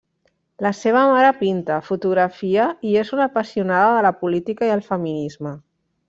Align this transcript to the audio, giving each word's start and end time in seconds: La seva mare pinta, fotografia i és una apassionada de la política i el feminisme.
La 0.65 0.69
seva 0.75 1.01
mare 1.09 1.33
pinta, 1.41 1.75
fotografia 1.91 2.65
i 2.91 2.97
és 3.05 3.11
una 3.17 3.27
apassionada 3.31 3.91
de 3.97 4.01
la 4.09 4.13
política 4.23 4.71
i 4.71 4.75
el 4.77 4.83
feminisme. 4.93 5.53